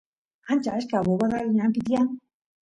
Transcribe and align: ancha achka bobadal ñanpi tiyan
ancha 0.51 0.69
achka 0.77 0.97
bobadal 1.05 1.45
ñanpi 1.57 1.79
tiyan 1.85 2.07